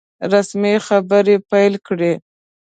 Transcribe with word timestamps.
رسمي 0.33 0.75
خبري 0.87 1.35
پیل 1.49 1.73
کړې. 1.87 2.13